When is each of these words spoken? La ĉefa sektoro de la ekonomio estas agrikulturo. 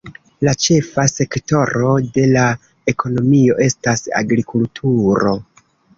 La 0.47 0.51
ĉefa 0.63 1.03
sektoro 1.09 1.91
de 2.17 2.23
la 2.31 2.45
ekonomio 2.93 3.59
estas 3.67 4.05
agrikulturo. 4.23 5.37